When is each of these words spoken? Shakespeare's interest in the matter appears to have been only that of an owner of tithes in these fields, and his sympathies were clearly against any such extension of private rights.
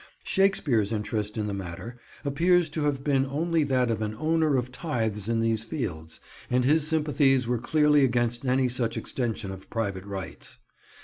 Shakespeare's 0.23 0.91
interest 0.91 1.37
in 1.37 1.45
the 1.45 1.53
matter 1.53 1.95
appears 2.25 2.69
to 2.71 2.85
have 2.85 3.03
been 3.03 3.23
only 3.27 3.63
that 3.65 3.91
of 3.91 4.01
an 4.01 4.15
owner 4.17 4.57
of 4.57 4.71
tithes 4.71 5.29
in 5.29 5.41
these 5.41 5.63
fields, 5.63 6.19
and 6.49 6.65
his 6.65 6.87
sympathies 6.87 7.45
were 7.47 7.59
clearly 7.59 8.03
against 8.03 8.43
any 8.43 8.67
such 8.67 8.97
extension 8.97 9.51
of 9.51 9.69
private 9.69 10.05
rights. 10.05 10.57